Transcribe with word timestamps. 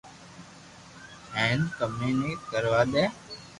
ھين 1.35 1.59
ڪمي 1.77 2.11
بي 2.19 2.31
ڪروا 2.49 2.81
دي 2.93 3.05